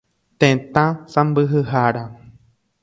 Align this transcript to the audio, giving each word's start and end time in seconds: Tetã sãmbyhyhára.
Tetã 0.39 0.85
sãmbyhyhára. 1.13 2.03